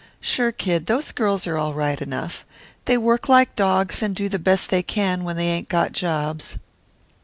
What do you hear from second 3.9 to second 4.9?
and do the best they